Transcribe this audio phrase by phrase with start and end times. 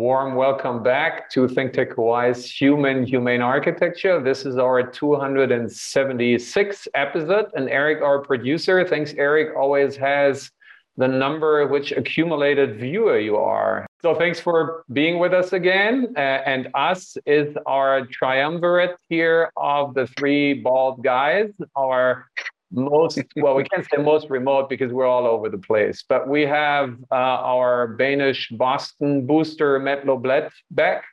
[0.00, 4.18] warm welcome back to Think ThinkTech Hawaii's Human Humane Architecture.
[4.18, 10.50] This is our 276th episode, and Eric, our producer, thanks Eric, always has
[10.96, 13.86] the number which accumulated viewer you are.
[14.00, 16.14] So thanks for being with us again.
[16.16, 22.24] Uh, and us is our triumvirate here of the three bald guys, our
[22.72, 26.42] most well we can't say most remote because we're all over the place but we
[26.42, 31.04] have uh, our Behnisch Boston booster Matt Noblett back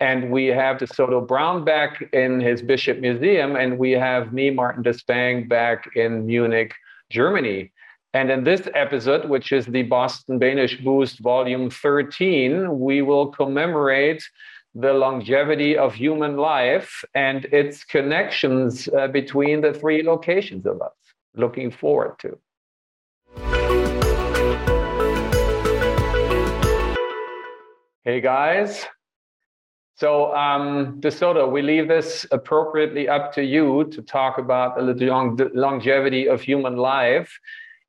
[0.00, 4.82] and we have DeSoto Brown back in his Bishop Museum and we have me Martin
[4.82, 6.72] Despang back in Munich
[7.10, 7.72] Germany.
[8.14, 14.22] And in this episode which is the Boston Behnisch Boost volume 13 we will commemorate
[14.74, 20.92] the longevity of human life and its connections uh, between the three locations of us.
[21.34, 22.38] Looking forward to.
[28.04, 28.86] Hey guys.
[29.96, 35.36] So, um, DeSoto, we leave this appropriately up to you to talk about the long-
[35.54, 37.36] longevity of human life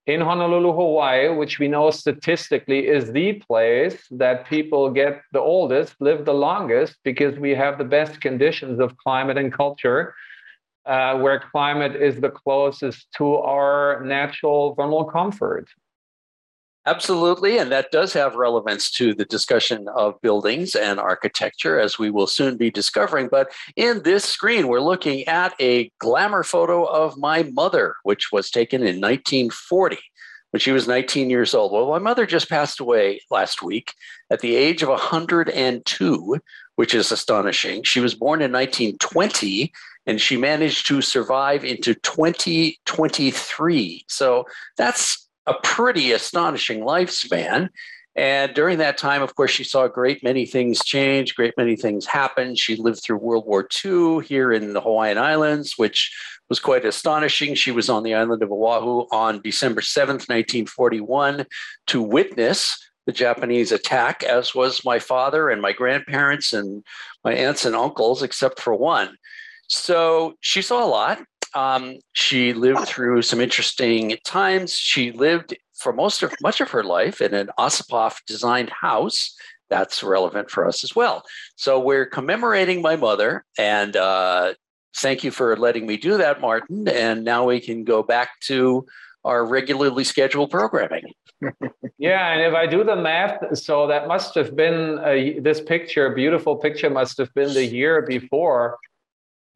[0.09, 5.93] in Honolulu, Hawaii, which we know statistically is the place that people get the oldest,
[5.99, 10.15] live the longest, because we have the best conditions of climate and culture,
[10.87, 15.67] uh, where climate is the closest to our natural thermal comfort.
[16.85, 17.57] Absolutely.
[17.57, 22.25] And that does have relevance to the discussion of buildings and architecture, as we will
[22.25, 23.27] soon be discovering.
[23.29, 28.49] But in this screen, we're looking at a glamour photo of my mother, which was
[28.49, 29.97] taken in 1940
[30.51, 31.71] when she was 19 years old.
[31.71, 33.93] Well, my mother just passed away last week
[34.31, 36.39] at the age of 102,
[36.75, 37.83] which is astonishing.
[37.83, 39.71] She was born in 1920
[40.07, 44.05] and she managed to survive into 2023.
[44.07, 44.45] So
[44.75, 47.69] that's a pretty astonishing lifespan.
[48.15, 51.75] And during that time, of course, she saw a great many things change, great many
[51.75, 52.55] things happen.
[52.55, 56.11] She lived through World War II here in the Hawaiian Islands, which
[56.49, 57.53] was quite astonishing.
[57.55, 61.45] She was on the island of Oahu on December 7th, 1941,
[61.87, 66.83] to witness the Japanese attack, as was my father and my grandparents and
[67.23, 69.15] my aunts and uncles, except for one.
[69.67, 71.19] So she saw a lot.
[71.55, 74.73] Um, she lived through some interesting times.
[74.73, 79.35] She lived for most of much of her life in an Ossipoff designed house.
[79.69, 81.23] That's relevant for us as well.
[81.55, 84.53] So we're commemorating my mother, and uh,
[84.97, 86.87] thank you for letting me do that, Martin.
[86.87, 88.85] And now we can go back to
[89.23, 91.13] our regularly scheduled programming.
[91.97, 96.13] yeah, and if I do the math, so that must have been a, this picture,
[96.13, 98.77] beautiful picture, must have been the year before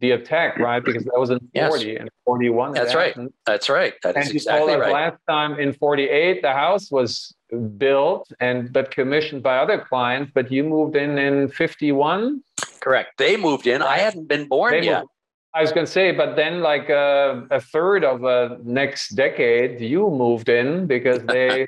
[0.03, 0.83] the attack, right?
[0.83, 1.97] Because that was in 40 yes.
[2.01, 2.73] and 41.
[2.73, 3.15] That's right.
[3.45, 3.93] That's right.
[4.03, 4.91] That and is exactly right.
[4.91, 7.33] Last time in 48, the house was
[7.77, 12.43] built and but commissioned by other clients, but you moved in in 51.
[12.81, 13.17] Correct.
[13.17, 13.81] They moved in.
[13.81, 15.03] I hadn't been born they yet.
[15.03, 15.11] Moved.
[15.55, 19.79] I was going to say, but then like uh, a third of the next decade,
[19.79, 21.65] you moved in because they,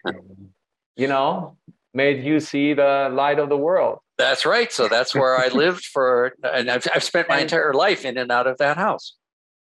[0.97, 1.55] you know,
[1.93, 3.99] made you see the light of the world.
[4.17, 4.71] That's right.
[4.71, 8.31] So that's where I lived for, and I've, I've spent my entire life in and
[8.31, 9.15] out of that house.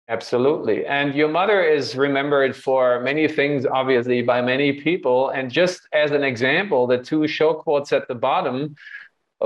[0.10, 0.86] Absolutely.
[0.86, 5.30] And your mother is remembered for many things, obviously, by many people.
[5.30, 8.76] And just as an example, the two show quotes at the bottom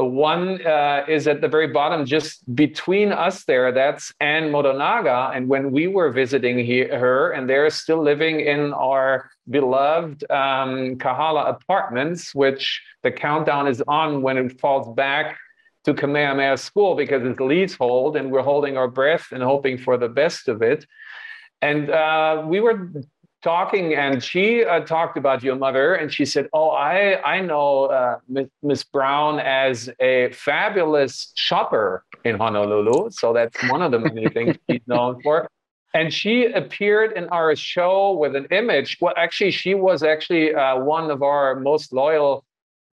[0.04, 3.72] one uh, is at the very bottom, just between us there.
[3.72, 5.36] That's Anne Motonaga.
[5.36, 10.96] And when we were visiting he, her, and they're still living in our beloved um,
[10.98, 15.38] Kahala apartments, which the countdown is on when it falls back
[15.86, 20.10] to Kamehameha School because it's leasehold, and we're holding our breath and hoping for the
[20.10, 20.86] best of it.
[21.62, 22.92] And uh, we were
[23.46, 27.86] talking, and she uh, talked about your mother, and she said, "Oh, I I know
[27.86, 28.18] uh,
[28.64, 34.58] Miss Brown as a fabulous shopper in Honolulu, so that's one of the many things
[34.70, 35.48] she's known for."
[35.94, 38.98] And she appeared in our show with an image.
[39.00, 42.44] Well, actually, she was actually uh, one of our most loyal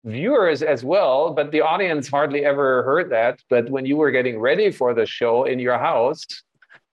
[0.05, 3.39] viewers as well, but the audience hardly ever heard that.
[3.49, 6.25] But when you were getting ready for the show in your house,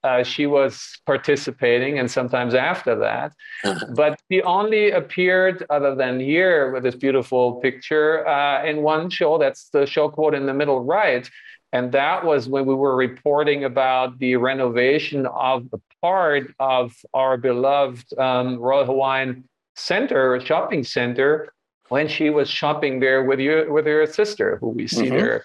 [0.04, 3.32] uh, she was participating and sometimes after that.
[3.64, 3.86] Uh-huh.
[3.94, 9.38] But she only appeared, other than here with this beautiful picture, uh, in one show.
[9.38, 11.28] That's the show quote in the middle right.
[11.72, 17.36] And that was when we were reporting about the renovation of the part of our
[17.36, 21.52] beloved um, Royal Hawaiian Center, shopping center,
[21.88, 25.16] when she was shopping there with you with her sister, who we see mm-hmm.
[25.16, 25.44] there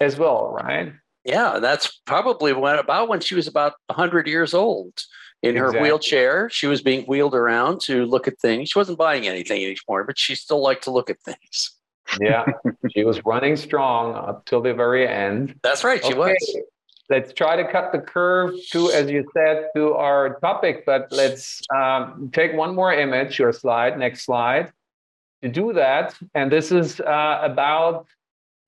[0.00, 0.92] as well, right?
[1.24, 4.92] Yeah, that's probably when about when she was about 100 years old
[5.42, 5.88] in her exactly.
[5.88, 6.50] wheelchair.
[6.50, 8.70] She was being wheeled around to look at things.
[8.70, 11.72] She wasn't buying anything anymore, but she still liked to look at things.
[12.20, 12.44] Yeah,
[12.94, 15.58] she was running strong up till the very end.
[15.62, 16.18] That's right, she okay.
[16.18, 16.60] was.
[17.08, 21.60] Let's try to cut the curve to, as you said, to our topic, but let's
[21.74, 24.72] um, take one more image your slide, next slide.
[25.42, 28.06] To do that, and this is uh, about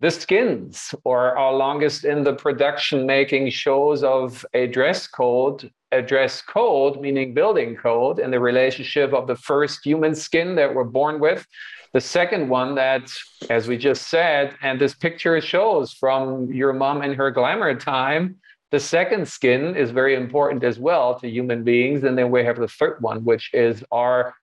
[0.00, 6.02] the skins, or our longest in the production making shows of a dress code, a
[6.02, 10.85] dress code, meaning building code, and the relationship of the first human skin that we're
[10.85, 11.46] born with.
[11.93, 13.08] The second one that,
[13.50, 18.37] as we just said, and this picture shows from your mom in her glamour time,
[18.73, 22.02] the second skin is very important as well to human beings.
[22.02, 24.35] And then we have the third one, which is our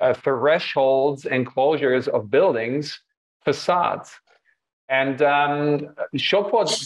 [0.00, 2.98] uh, thresholds and closures of buildings,
[3.44, 4.18] facades.
[4.88, 5.94] And um,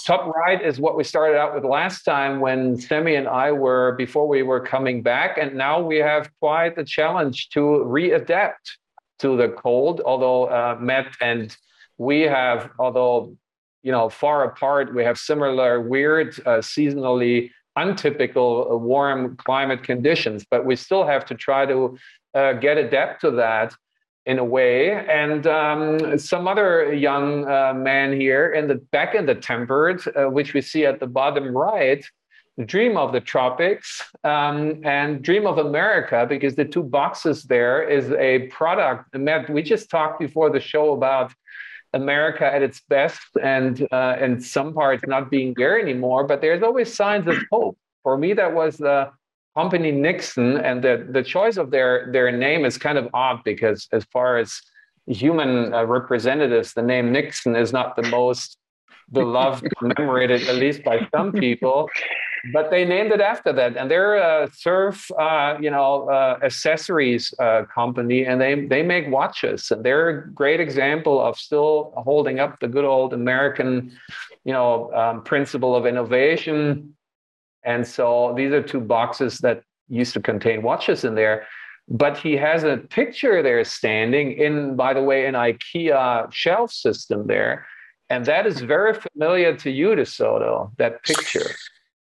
[0.06, 3.92] top right is what we started out with last time when Semi and I were,
[3.92, 5.36] before we were coming back.
[5.36, 8.78] And now we have quite a challenge to readapt
[9.18, 11.54] to the cold, although uh, Matt and
[11.98, 13.36] we have, although,
[13.82, 20.46] you know, far apart, we have similar weird, uh, seasonally untypical uh, warm climate conditions,
[20.50, 21.98] but we still have to try to
[22.34, 23.74] uh, get adapt to that
[24.26, 24.92] in a way.
[24.92, 30.26] And um, some other young uh, man here in the back in the temperate, uh,
[30.26, 32.04] which we see at the bottom right,
[32.66, 38.12] dream of the tropics um, and dream of America, because the two boxes there is
[38.12, 39.16] a product.
[39.48, 41.32] We just talked before the show about
[41.92, 46.62] America at its best and uh, in some parts not being there anymore, but there's
[46.62, 47.76] always signs of hope.
[48.02, 49.10] For me, that was the
[49.56, 53.88] company Nixon, and the, the choice of their, their name is kind of odd because,
[53.92, 54.60] as far as
[55.06, 58.58] human uh, representatives, the name Nixon is not the most
[59.12, 61.88] beloved, commemorated, at least by some people.
[62.54, 67.34] But they named it after that, and they're a surf, uh, you know, uh, accessories
[67.38, 72.40] uh, company, and they they make watches, and they're a great example of still holding
[72.40, 73.92] up the good old American,
[74.44, 76.94] you know, um, principle of innovation
[77.64, 81.46] and so these are two boxes that used to contain watches in there.
[81.88, 87.26] But he has a picture there standing in, by the way, an IKEA shelf system
[87.26, 87.66] there.
[88.08, 91.50] And that is very familiar to you, DeSoto, that picture.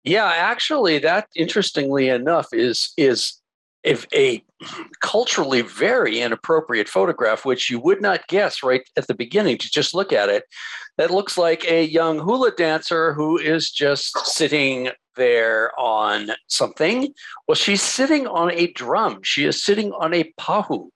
[0.04, 3.40] Yeah, actually, that interestingly enough is is
[3.86, 4.42] if a
[5.00, 9.94] culturally very inappropriate photograph, which you would not guess right at the beginning to just
[9.94, 10.42] look at it,
[10.98, 17.14] that looks like a young hula dancer who is just sitting there on something.
[17.46, 19.20] Well, she's sitting on a drum.
[19.22, 20.88] She is sitting on a pahu.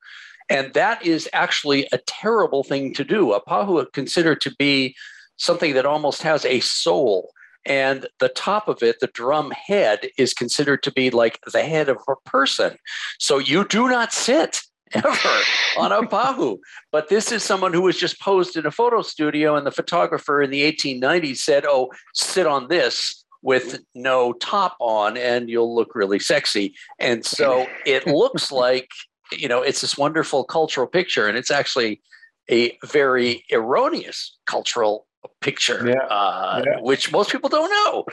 [0.50, 3.32] And that is actually a terrible thing to do.
[3.32, 4.96] A pahu considered to be
[5.36, 7.30] something that almost has a soul.
[7.66, 11.88] And the top of it, the drum head, is considered to be like the head
[11.88, 12.76] of a person.
[13.18, 14.60] So you do not sit
[14.92, 15.40] ever
[15.78, 16.58] on a pahu.
[16.90, 20.42] But this is someone who was just posed in a photo studio, and the photographer
[20.42, 25.94] in the 1890s said, Oh, sit on this with no top on and you'll look
[25.94, 26.74] really sexy.
[26.98, 28.88] And so it looks like,
[29.32, 32.02] you know, it's this wonderful cultural picture and it's actually
[32.50, 35.06] a very erroneous cultural
[35.40, 36.06] picture, yeah.
[36.06, 36.80] Uh, yeah.
[36.80, 38.04] which most people don't know.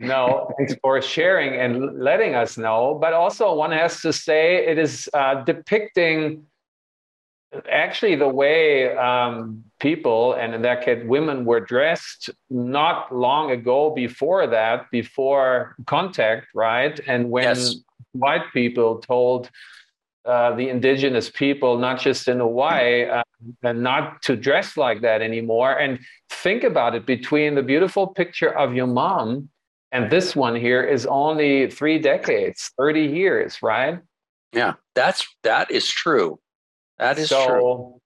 [0.00, 2.96] No, thanks for sharing and letting us know.
[3.00, 6.46] But also, one has to say it is uh, depicting
[7.70, 13.90] actually the way um, people and in that case women were dressed not long ago
[13.90, 17.76] before that before contact right and when yes.
[18.12, 19.50] white people told
[20.28, 23.22] uh, the indigenous people not just in hawaii uh,
[23.62, 25.78] and not to dress like that anymore.
[25.78, 29.48] And think about it between the beautiful picture of your mom
[29.90, 33.98] and this one here is only three decades 30 years right?
[34.52, 36.38] Yeah that's that is true.
[36.98, 38.00] That is so, true.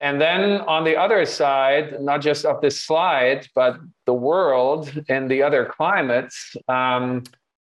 [0.00, 5.30] And then on the other side, not just of this slide, but the world and
[5.30, 7.24] the other climates, um,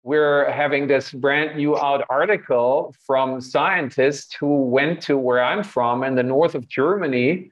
[0.07, 6.05] we're having this brand new out article from scientists who went to where I'm from
[6.05, 7.51] in the north of Germany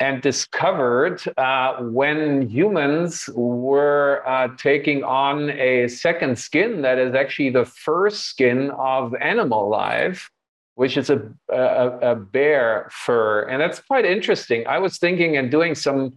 [0.00, 7.50] and discovered uh, when humans were uh, taking on a second skin that is actually
[7.50, 10.28] the first skin of animal life
[10.76, 13.42] which is a, a, a, bear fur.
[13.42, 14.66] And that's quite interesting.
[14.66, 16.14] I was thinking and doing some,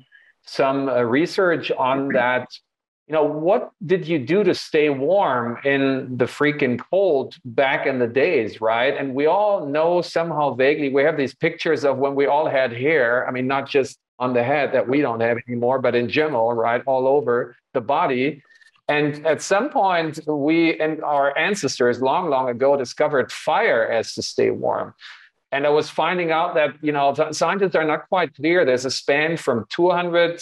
[0.47, 2.47] some uh, research on that.
[3.07, 7.99] You know, what did you do to stay warm in the freaking cold back in
[7.99, 8.95] the days, right?
[8.97, 12.73] And we all know somehow vaguely, we have these pictures of when we all had
[12.73, 13.25] hair.
[13.25, 16.51] I mean, not just on the head that we don't have anymore, but in general,
[16.51, 16.81] right?
[16.85, 18.43] All over the body.
[18.89, 24.21] And at some point, we and our ancestors long, long ago discovered fire as to
[24.21, 24.93] stay warm.
[25.51, 28.65] And I was finding out that you know scientists are not quite clear.
[28.65, 30.39] There's a span from 200 uh,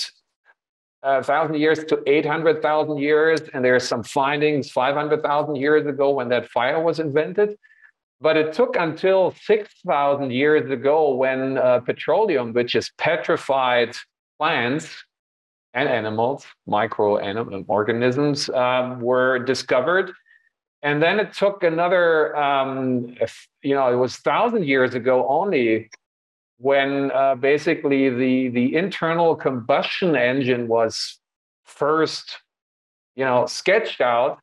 [1.23, 6.49] thousand years to 800,000 years, and there are some findings 500,000 years ago when that
[6.49, 7.57] fire was invented.
[8.21, 13.95] But it took until 6,000 years ago when uh, petroleum, which is petrified
[14.39, 15.03] plants
[15.73, 20.11] and animals, microorganisms, um, were discovered.
[20.81, 23.15] And then it took another, um,
[23.61, 25.89] you know, it was thousand years ago only
[26.65, 31.19] when uh, basically the the internal combustion engine was
[31.63, 32.39] first,
[33.15, 34.39] you know, sketched out,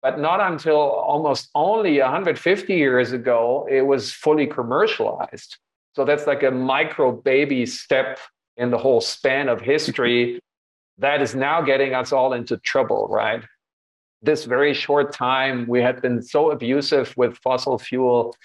[0.00, 0.76] but not until
[1.12, 5.58] almost only 150 years ago it was fully commercialized.
[5.96, 8.20] So that's like a micro baby step
[8.56, 10.38] in the whole span of history
[10.98, 13.42] that is now getting us all into trouble, right?
[14.22, 18.36] This very short time, we had been so abusive with fossil fuel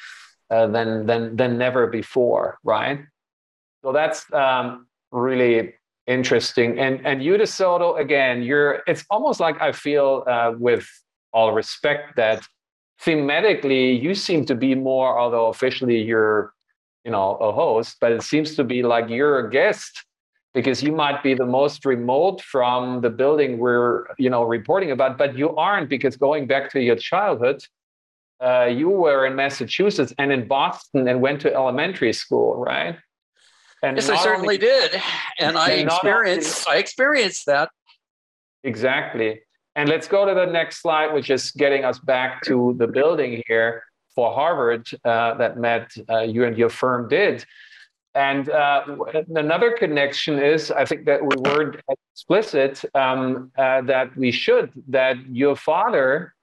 [0.52, 3.00] uh, than, than, than never before, right?
[3.84, 5.74] So that's um, really
[6.08, 6.78] interesting.
[6.78, 10.88] And, and you, DeSoto, again, you're, it's almost like I feel uh, with
[11.34, 12.46] all respect that
[13.02, 16.54] thematically you seem to be more, although officially you're,
[17.06, 20.06] you know, a host, but it seems to be like you're a guest
[20.54, 25.18] because you might be the most remote from the building we're you know reporting about
[25.18, 27.62] but you aren't because going back to your childhood
[28.42, 32.98] uh, you were in massachusetts and in boston and went to elementary school right?
[33.84, 35.02] And yes i certainly only, did.
[35.40, 37.70] And i experienced only, i experienced that.
[38.64, 39.42] Exactly.
[39.76, 43.42] And let's go to the next slide which is getting us back to the building
[43.48, 43.84] here
[44.14, 47.46] for harvard uh, that matt uh, you and your firm did.
[48.14, 48.84] And uh,
[49.36, 51.78] another connection is, I think that we weren't
[52.14, 56.34] explicit um, uh, that we should, that your father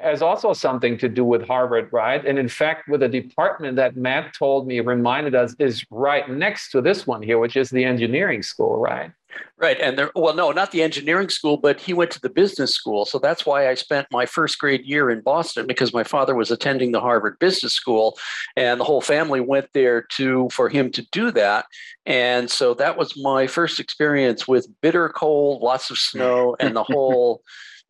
[0.00, 2.24] has also something to do with Harvard, right?
[2.24, 6.70] And in fact, with a department that Matt told me reminded us is right next
[6.70, 9.12] to this one here, which is the engineering school, right?
[9.56, 9.78] Right.
[9.80, 13.04] And there, well, no, not the engineering school, but he went to the business school.
[13.04, 16.50] So that's why I spent my first grade year in Boston because my father was
[16.50, 18.18] attending the Harvard Business School
[18.56, 21.66] and the whole family went there to for him to do that.
[22.06, 26.82] And so that was my first experience with bitter cold, lots of snow, and the
[26.88, 27.42] whole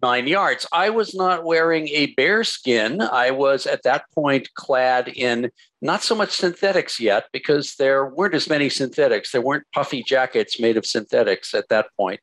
[0.03, 0.67] nine yards.
[0.73, 3.01] I was not wearing a bear skin.
[3.01, 5.51] I was at that point clad in
[5.83, 9.33] not so much synthetics yet because there weren't as many synthetics.
[9.33, 12.21] There weren't puffy jackets made of synthetics at that point.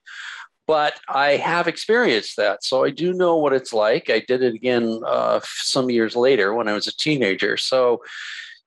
[0.67, 2.63] But I have experienced that.
[2.63, 4.09] So I do know what it's like.
[4.09, 7.55] I did it again uh, some years later when I was a teenager.
[7.55, 8.01] So,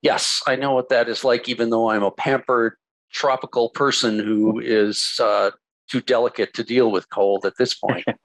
[0.01, 2.75] yes, I know what that is like, even though I'm a pampered
[3.13, 5.51] tropical person who is uh,
[5.91, 8.05] too delicate to deal with cold at this point.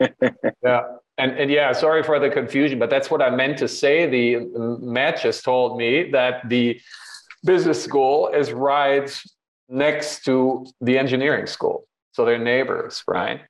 [0.63, 0.81] yeah.
[1.17, 4.07] And, and yeah, sorry for the confusion, but that's what I meant to say.
[4.07, 6.79] The Matt just told me that the
[7.43, 9.09] business school is right
[9.69, 11.87] next to the engineering school.
[12.11, 13.41] So they're neighbors, right?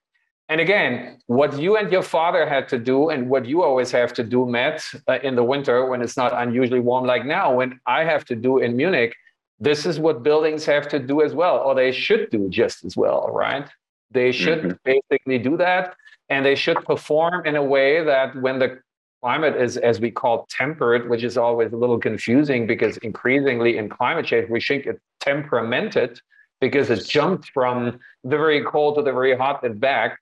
[0.47, 4.13] And again, what you and your father had to do, and what you always have
[4.13, 7.79] to do, Matt, uh, in the winter when it's not unusually warm like now, when
[7.87, 9.15] I have to do in Munich,
[9.59, 12.95] this is what buildings have to do as well, or they should do just as
[12.95, 13.67] well, right?
[14.15, 14.77] They should mm-hmm.
[14.83, 15.95] basically do that.
[16.29, 18.79] And they should perform in a way that when the
[19.21, 23.89] climate is, as we call, tempered, which is always a little confusing because increasingly in
[23.89, 26.19] climate change, we think it's temperamented
[26.61, 30.17] because it jumped from the very cold to the very hot and back.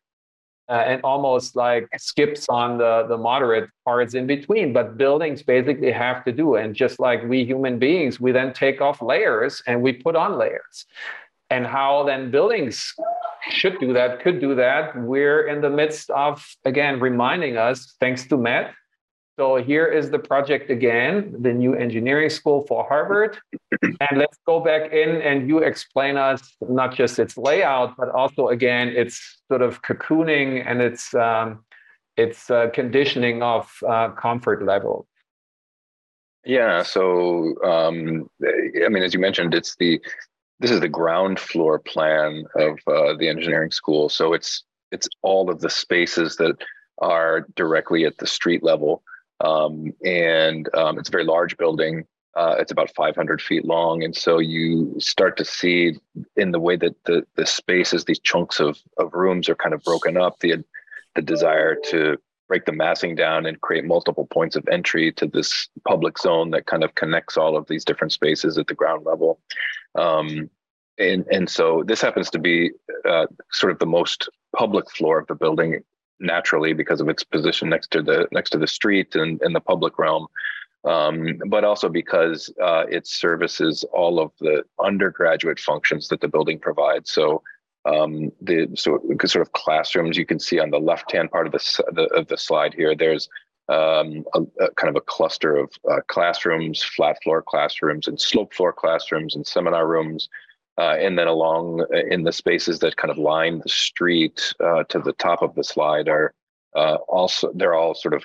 [0.69, 4.71] Uh, and almost like skips on the, the moderate parts in between.
[4.71, 6.55] But buildings basically have to do.
[6.55, 10.37] And just like we human beings, we then take off layers and we put on
[10.37, 10.85] layers.
[11.53, 12.75] And how then buildings
[13.57, 14.83] should do that, could do that.
[15.11, 16.33] We're in the midst of,
[16.65, 18.73] again, reminding us, thanks to Matt.
[19.37, 21.13] So here is the project again,
[21.45, 23.37] the new engineering school for Harvard.
[23.83, 26.41] And let's go back in and you explain us
[26.81, 29.13] not just its layout, but also, again, its
[29.49, 31.63] sort of cocooning and its, um,
[32.23, 35.07] its uh, conditioning of uh, comfort level.
[36.45, 37.97] Yeah, so um,
[38.85, 40.01] I mean, as you mentioned, it's the
[40.63, 44.07] this is the ground floor plan of uh, the engineering school.
[44.07, 46.55] So it's it's all of the spaces that
[46.99, 49.03] are directly at the street level,
[49.43, 52.05] um, and um, it's a very large building.
[52.37, 55.99] Uh, it's about 500 feet long, and so you start to see
[56.37, 59.83] in the way that the the spaces, these chunks of of rooms, are kind of
[59.83, 60.39] broken up.
[60.39, 60.63] The
[61.15, 62.17] the desire to
[62.47, 66.65] break the massing down and create multiple points of entry to this public zone that
[66.65, 69.39] kind of connects all of these different spaces at the ground level.
[69.95, 70.49] Um,
[70.99, 72.71] and and so this happens to be
[73.09, 75.83] uh, sort of the most public floor of the building
[76.19, 79.61] naturally because of its position next to the next to the street and in the
[79.61, 80.27] public realm.
[80.85, 86.59] um, but also because uh, it services all of the undergraduate functions that the building
[86.59, 87.11] provides.
[87.11, 87.41] So
[87.85, 91.51] um, the so sort of classrooms you can see on the left hand part of
[91.51, 92.95] the, the, of the slide here.
[92.95, 93.27] There's
[93.69, 98.53] um, a, a, kind of a cluster of uh, classrooms, flat floor classrooms, and slope
[98.53, 100.29] floor classrooms, and seminar rooms.
[100.77, 104.83] Uh, and then along uh, in the spaces that kind of line the street uh,
[104.89, 106.33] to the top of the slide are
[106.75, 108.23] uh, also they're all sort of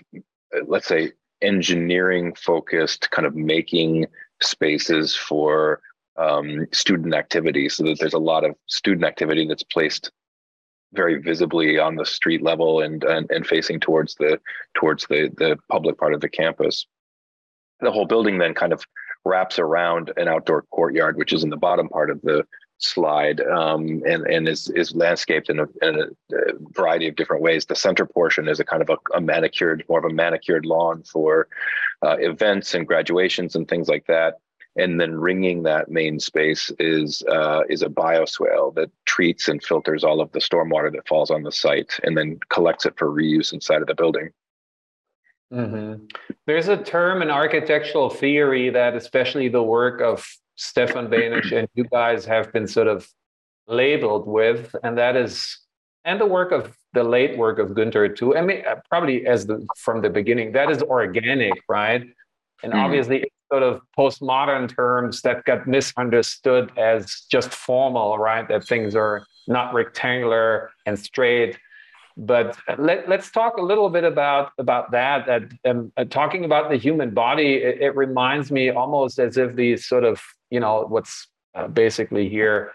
[0.67, 1.12] let's say
[1.43, 4.07] engineering focused kind of making
[4.41, 5.83] spaces for
[6.19, 10.11] um, student activity so that there's a lot of student activity that's placed
[10.93, 14.41] very visibly on the street level and, and, and facing towards the
[14.75, 16.87] towards the, the public part of the campus.
[17.81, 18.83] The whole building then kind of
[19.25, 22.45] wraps around an outdoor courtyard, which is in the bottom part of the
[22.79, 26.35] slide um, and, and is, is landscaped in a, in a,
[26.71, 27.67] variety of different ways.
[27.67, 31.03] The center portion is a kind of a, a manicured, more of a manicured lawn
[31.03, 31.49] for
[32.03, 34.35] uh, events and graduations and things like that
[34.78, 40.04] and then ringing that main space is uh, is a bioswale that treats and filters
[40.04, 43.52] all of the stormwater that falls on the site and then collects it for reuse
[43.52, 44.30] inside of the building.
[45.52, 46.04] Mm-hmm.
[46.47, 51.85] There's a term in architectural theory that, especially the work of Stefan Behnisch and you
[51.85, 53.08] guys have been sort of
[53.66, 55.58] labeled with, and that is,
[56.04, 58.37] and the work of the late work of Günter too.
[58.37, 62.02] I mean, uh, probably as the from the beginning, that is organic, right?
[62.62, 62.85] And mm.
[62.85, 68.47] obviously, sort of postmodern terms that got misunderstood as just formal, right?
[68.49, 71.59] That things are not rectangular and straight.
[72.17, 75.26] But let, us talk a little bit about about that.
[75.26, 79.55] That um, uh, talking about the human body, it, it, reminds me almost as if
[79.55, 82.73] these sort of you know what's uh, basically here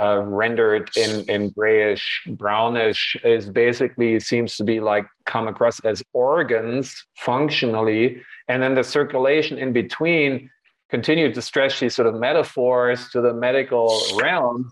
[0.00, 6.02] uh, rendered in in grayish brownish is basically seems to be like come across as
[6.12, 10.50] organs functionally and then the circulation in between
[10.90, 14.70] continued to stretch these sort of metaphors to the medical realm,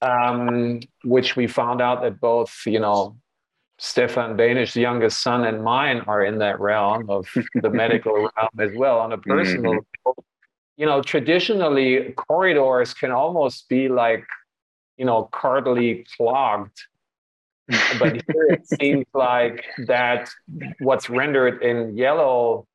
[0.00, 3.16] um, which we found out that both, you know,
[3.78, 8.70] Stefan Behnisch's youngest son and mine are in that realm of the medical realm as
[8.76, 10.10] well on a personal mm-hmm.
[10.78, 14.24] You know, traditionally corridors can almost be like,
[14.96, 16.78] you know, cardily clogged
[17.98, 20.28] but here it seems like that
[20.80, 22.66] what's rendered in yellow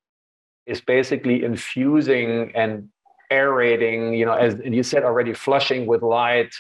[0.66, 2.90] is basically infusing and
[3.30, 6.54] aerating, you know, as you said already, flushing with light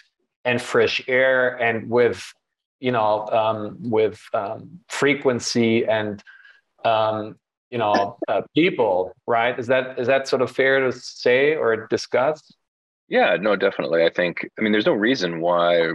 [0.45, 2.33] and fresh air and with,
[2.79, 6.23] you know, um, with um, frequency and,
[6.85, 7.37] um,
[7.69, 9.57] you know, uh, people, right?
[9.59, 12.41] Is that is that sort of fair to say or discuss?
[13.09, 14.03] Yeah, no, definitely.
[14.03, 14.49] I think.
[14.57, 15.91] I mean, there's no reason why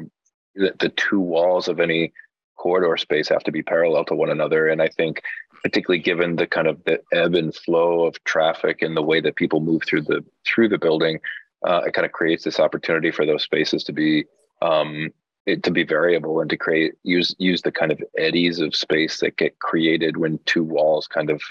[0.54, 2.12] the, the two walls of any
[2.56, 5.22] corridor space have to be parallel to one another, and I think
[5.62, 9.36] particularly given the kind of the ebb and flow of traffic and the way that
[9.36, 11.20] people move through the through the building,
[11.66, 14.24] uh, it kind of creates this opportunity for those spaces to be
[14.62, 15.10] um,
[15.46, 19.20] it, to be variable and to create use use the kind of eddies of space
[19.20, 21.42] that get created when two walls kind of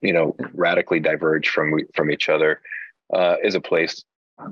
[0.00, 2.60] you know radically diverge from from each other
[3.12, 4.04] uh, is a place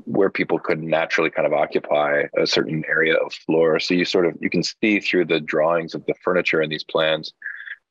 [0.05, 4.27] where people could naturally kind of occupy a certain area of floor so you sort
[4.27, 7.33] of you can see through the drawings of the furniture in these plans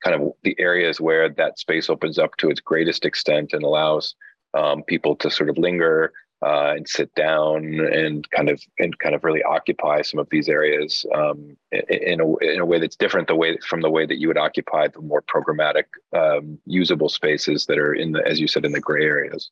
[0.03, 4.15] kind of the areas where that space opens up to its greatest extent and allows
[4.53, 6.11] um, people to sort of linger
[6.43, 10.49] uh, and sit down and kind of and kind of really occupy some of these
[10.49, 14.17] areas um, in, a, in a way that's different the way from the way that
[14.17, 15.83] you would occupy the more programmatic
[16.15, 19.51] um, usable spaces that are in the as you said in the gray areas.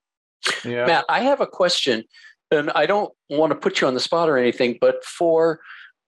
[0.65, 0.85] Yeah.
[0.85, 2.05] Matt, I have a question,
[2.51, 5.59] and I don't want to put you on the spot or anything, but for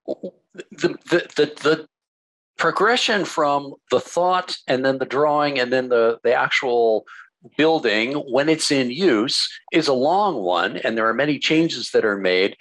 [0.05, 1.87] the the the, the
[2.57, 7.05] progression from the thought and then the drawing and then the, the actual
[7.57, 12.05] building when it's in use is a long one and there are many changes that
[12.05, 12.55] are made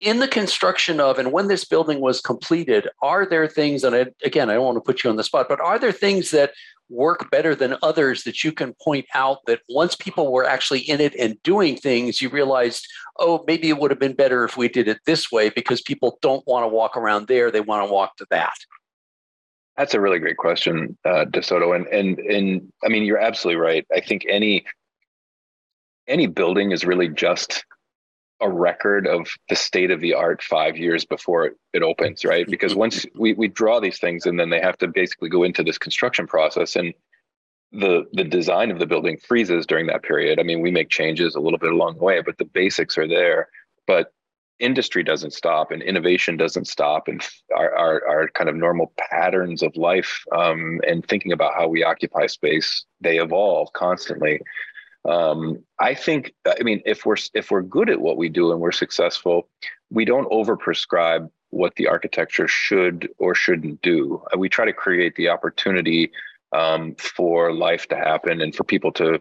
[0.00, 4.06] in the construction of and when this building was completed are there things and I,
[4.24, 6.52] again i don't want to put you on the spot but are there things that
[6.90, 11.00] work better than others that you can point out that once people were actually in
[11.00, 12.86] it and doing things you realized
[13.18, 16.18] oh maybe it would have been better if we did it this way because people
[16.20, 18.54] don't want to walk around there they want to walk to that
[19.76, 21.74] that's a really great question, uh, DeSoto.
[21.74, 23.84] And and and I mean, you're absolutely right.
[23.92, 24.64] I think any
[26.06, 27.64] any building is really just
[28.44, 32.46] a record of the state of the art five years before it, it opens, right?
[32.46, 32.80] Because mm-hmm.
[32.80, 35.78] once we, we draw these things and then they have to basically go into this
[35.78, 36.92] construction process and
[37.72, 40.38] the the design of the building freezes during that period.
[40.38, 43.08] I mean, we make changes a little bit along the way, but the basics are
[43.08, 43.48] there.
[43.86, 44.12] But
[44.60, 47.26] industry doesn't stop and innovation doesn't stop and
[47.56, 51.82] our, our, our kind of normal patterns of life um, and thinking about how we
[51.82, 54.40] occupy space they evolve constantly
[55.04, 58.60] Um, I think, I mean, if we're if we're good at what we do and
[58.60, 59.48] we're successful,
[59.90, 64.22] we don't overprescribe what the architecture should or shouldn't do.
[64.32, 66.10] Uh, we try to create the opportunity
[66.52, 69.20] um, for life to happen and for people to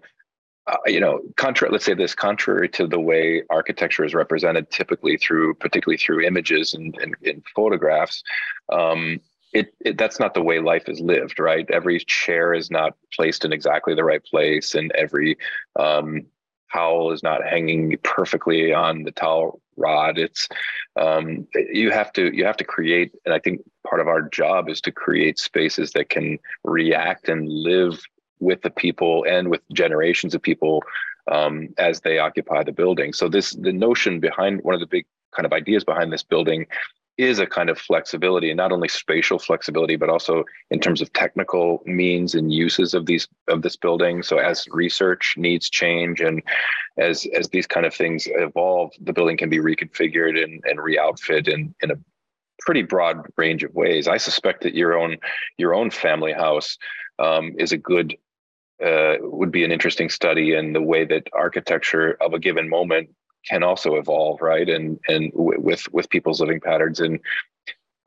[0.65, 5.17] uh, you know, contrary, let's say this, contrary to the way architecture is represented typically
[5.17, 8.23] through, particularly through images and, and, and photographs,
[8.71, 9.19] um,
[9.53, 11.69] it, it, that's not the way life is lived, right?
[11.69, 15.37] Every chair is not placed in exactly the right place, and every
[15.79, 16.25] um,
[16.71, 20.17] towel is not hanging perfectly on the towel rod.
[20.17, 20.47] It's
[20.99, 24.69] um, you have to you have to create, and I think part of our job
[24.69, 28.01] is to create spaces that can react and live
[28.39, 30.83] with the people and with generations of people
[31.31, 33.13] um, as they occupy the building.
[33.13, 36.65] So this the notion behind one of the big kind of ideas behind this building
[37.17, 41.13] is a kind of flexibility and not only spatial flexibility but also in terms of
[41.13, 44.23] technical means and uses of these of this building.
[44.23, 46.41] So as research needs change and
[46.97, 51.47] as as these kind of things evolve the building can be reconfigured and and re-outfit
[51.47, 51.95] in in a
[52.59, 54.07] pretty broad range of ways.
[54.07, 55.17] I suspect that your own
[55.57, 56.77] your own family house
[57.19, 58.15] um, is a good
[58.83, 63.09] uh, would be an interesting study in the way that architecture of a given moment
[63.47, 64.67] can also evolve, right?
[64.67, 67.19] And and w- with with people's living patterns and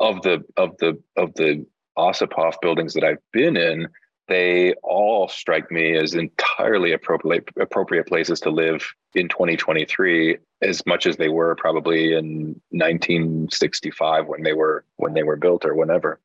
[0.01, 3.89] of the of the of the Ossipoff buildings that I've been in,
[4.29, 11.07] they all strike me as entirely appropriate appropriate places to live in 2023 as much
[11.07, 16.19] as they were probably in 1965 when they were when they were built or whenever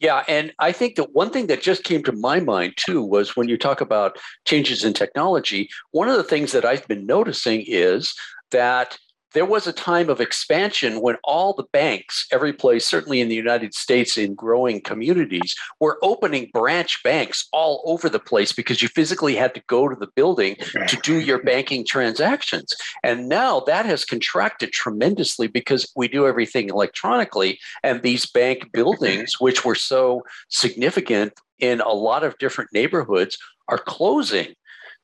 [0.00, 3.36] yeah, and I think that one thing that just came to my mind too was
[3.36, 7.64] when you talk about changes in technology, one of the things that I've been noticing
[7.66, 8.14] is
[8.50, 8.98] that
[9.34, 13.34] there was a time of expansion when all the banks, every place, certainly in the
[13.34, 18.88] United States, in growing communities, were opening branch banks all over the place because you
[18.88, 22.72] physically had to go to the building to do your banking transactions.
[23.02, 27.58] And now that has contracted tremendously because we do everything electronically.
[27.82, 33.36] And these bank buildings, which were so significant in a lot of different neighborhoods,
[33.68, 34.54] are closing.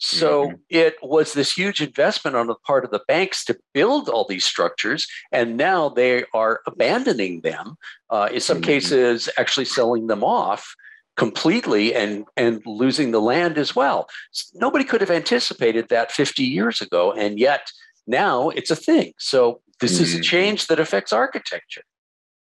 [0.03, 0.57] So mm-hmm.
[0.71, 4.45] it was this huge investment on the part of the banks to build all these
[4.45, 7.77] structures, and now they are abandoning them.
[8.09, 8.65] Uh, in some mm-hmm.
[8.65, 10.75] cases, actually selling them off
[11.17, 14.09] completely and and losing the land as well.
[14.55, 17.71] Nobody could have anticipated that 50 years ago, and yet
[18.07, 19.13] now it's a thing.
[19.19, 20.05] So this mm-hmm.
[20.05, 20.23] is a mm-hmm.
[20.23, 21.83] change that affects architecture.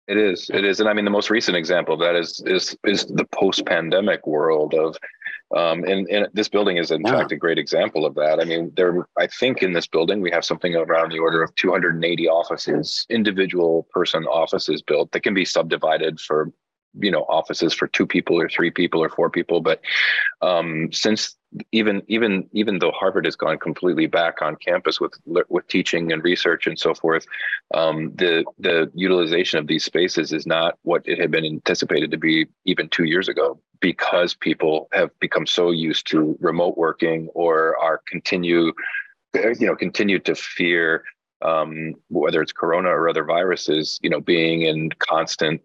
[0.09, 0.51] It is.
[0.53, 3.25] It is, and I mean the most recent example of that is is is the
[3.33, 4.97] post-pandemic world of
[5.55, 7.13] um, and, and this building is in wow.
[7.13, 8.41] fact a great example of that.
[8.41, 11.55] I mean, there, I think in this building we have something around the order of
[11.55, 16.53] 280 offices, individual person offices built that can be subdivided for
[16.99, 19.81] you know offices for two people or three people or four people but
[20.43, 21.37] um, since
[21.73, 25.13] even even even though harvard has gone completely back on campus with
[25.49, 27.27] with teaching and research and so forth
[27.75, 32.19] um, the the utilization of these spaces is not what it had been anticipated to
[32.19, 37.77] be even two years ago because people have become so used to remote working or
[37.79, 38.73] are continue
[39.35, 41.05] you know continue to fear
[41.43, 45.61] um, whether it's corona or other viruses you know being in constant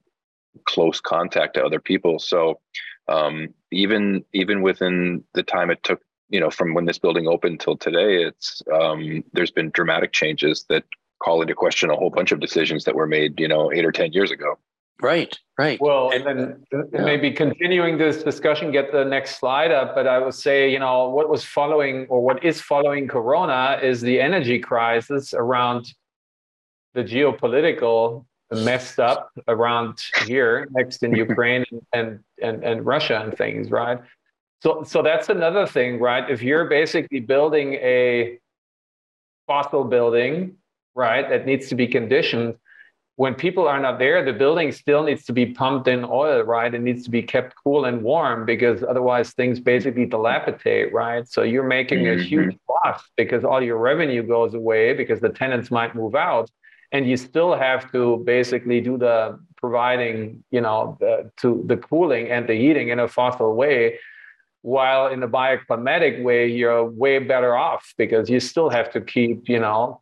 [0.65, 2.19] close contact to other people.
[2.19, 2.59] So
[3.07, 7.59] um, even even within the time it took, you know, from when this building opened
[7.59, 10.83] till today, it's um, there's been dramatic changes that
[11.21, 13.91] call into question a whole bunch of decisions that were made, you know, eight or
[13.91, 14.57] ten years ago.
[15.01, 15.79] Right, right.
[15.81, 17.01] Well, and then uh, yeah.
[17.01, 19.95] maybe continuing this discussion, get the next slide up.
[19.95, 24.01] But I would say, you know, what was following or what is following Corona is
[24.01, 25.93] the energy crisis around
[26.93, 33.71] the geopolitical messed up around here next in Ukraine and, and, and Russia and things,
[33.71, 33.99] right?
[34.61, 36.29] So, so that's another thing, right?
[36.29, 38.37] If you're basically building a
[39.47, 40.57] fossil building,
[40.93, 42.55] right, that needs to be conditioned,
[43.17, 46.73] when people are not there, the building still needs to be pumped in oil, right?
[46.73, 51.27] It needs to be kept cool and warm because otherwise things basically dilapidate, right?
[51.27, 52.19] So you're making mm-hmm.
[52.19, 56.49] a huge loss because all your revenue goes away because the tenants might move out
[56.91, 62.29] and you still have to basically do the providing you know the, to the cooling
[62.29, 63.99] and the heating in a fossil way
[64.63, 69.47] while in a bioclimatic way you're way better off because you still have to keep
[69.47, 70.01] you know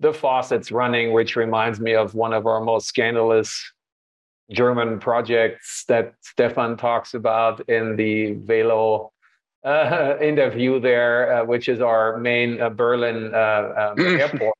[0.00, 3.72] the faucets running which reminds me of one of our most scandalous
[4.50, 9.12] german projects that stefan talks about in the velo
[9.64, 14.54] uh, interview there uh, which is our main uh, berlin uh, um, airport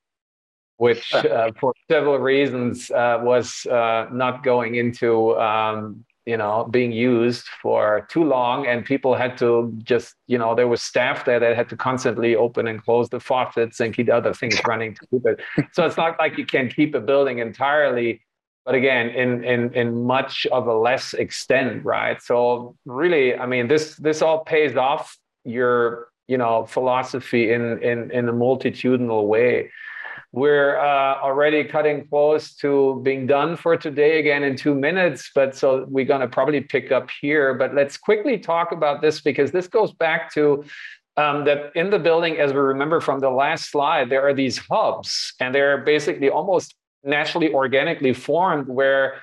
[0.79, 6.93] which uh, for several reasons uh, was uh, not going into um, you know, being
[6.93, 11.41] used for too long, and people had to just, you know, there was staff there
[11.41, 15.07] that had to constantly open and close the faucets and keep other things running to
[15.07, 15.41] keep it.
[15.73, 18.21] So it's not like you can keep a building entirely,
[18.67, 22.21] but again, in in in much of a less extent, right?
[22.21, 28.11] So really, I mean, this this all pays off your you know philosophy in in
[28.11, 29.71] in a multitudinal way.
[30.39, 35.57] We're uh, already cutting close to being done for today again in two minutes, but
[35.57, 37.55] so we're going to probably pick up here.
[37.55, 40.65] But let's quickly talk about this because this goes back to
[41.17, 44.59] um, that in the building, as we remember from the last slide, there are these
[44.59, 49.21] hubs, and they're basically almost naturally organically formed where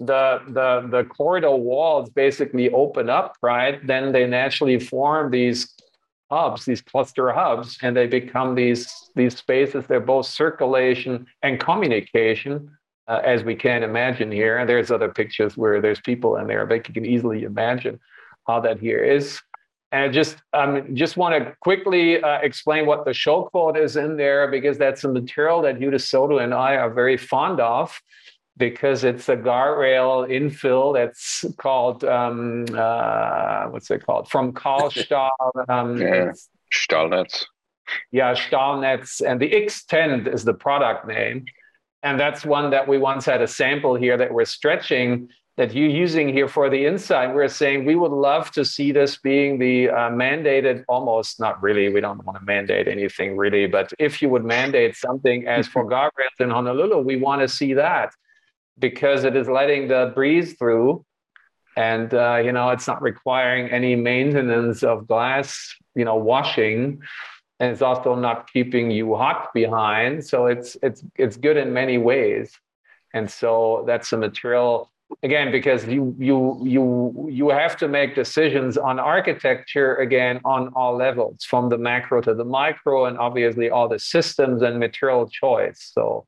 [0.00, 3.74] the the the corridor walls basically open up, right?
[3.86, 5.72] Then they naturally form these
[6.30, 9.86] hubs, these cluster hubs, and they become these, these spaces.
[9.86, 12.70] They're both circulation and communication,
[13.06, 14.58] uh, as we can imagine here.
[14.58, 17.98] And there's other pictures where there's people in there, but you can easily imagine
[18.46, 19.40] how that here is.
[19.90, 23.96] And I just um, just want to quickly uh, explain what the show quote is
[23.96, 27.98] in there because that's a material that you DeSoto and I are very fond of
[28.58, 35.30] because it's a guardrail infill that's called um, uh, what's it called from Carl Stahl.
[35.68, 36.32] Um, yeah,
[36.72, 37.44] Stahlnetz.
[38.12, 41.44] Yeah, Stahlnetz, and the X-TEND is the product name,
[42.02, 45.88] and that's one that we once had a sample here that we're stretching that you're
[45.88, 47.34] using here for the inside.
[47.34, 51.92] We're saying we would love to see this being the uh, mandated, almost not really.
[51.92, 55.84] We don't want to mandate anything really, but if you would mandate something as for
[55.90, 58.14] guardrails in Honolulu, we want to see that
[58.78, 61.04] because it is letting the breeze through
[61.76, 67.00] and uh, you know it's not requiring any maintenance of glass you know washing.
[67.60, 70.24] And it's also not keeping you hot behind.
[70.24, 72.56] So it's it's it's good in many ways.
[73.14, 74.92] And so that's a material
[75.24, 80.94] again because you you you you have to make decisions on architecture again on all
[80.96, 85.90] levels from the macro to the micro and obviously all the systems and material choice.
[85.92, 86.26] So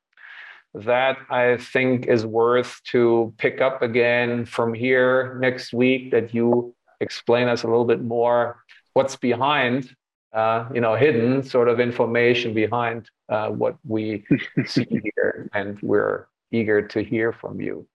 [0.74, 6.74] that I think is worth to pick up again from here next week that you
[7.00, 9.94] explain us a little bit more what's behind
[10.32, 14.24] uh, you know hidden sort of information behind uh, what we
[14.66, 17.86] see here and we're eager to hear from you.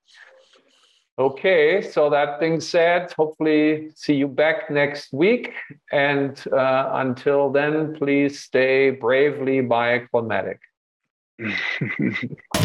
[1.18, 5.54] Okay so that being said hopefully see you back next week.
[5.94, 10.58] And uh, until then please stay bravely bioclimatic